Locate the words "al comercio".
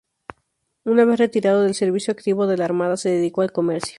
3.43-3.89